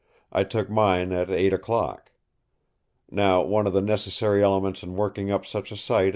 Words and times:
I 0.31 0.43
took 0.43 0.67
mine 0.67 1.11
at 1.11 1.29
eight 1.29 1.53
o'clock. 1.53 2.11
Now, 3.11 3.43
one 3.43 3.67
of 3.67 3.73
the 3.73 3.83
necessary 3.83 4.41
elements 4.43 4.81
in 4.81 4.95
working 4.95 5.29
up 5.29 5.45
such 5.45 5.71
a 5.71 5.77
sight 5.77 5.79
is 5.79 5.89
latitude. 5.99 6.09